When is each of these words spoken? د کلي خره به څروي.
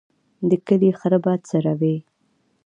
د 0.49 0.51
کلي 0.67 0.91
خره 0.99 1.19
به 1.23 1.33
څروي. 1.47 1.95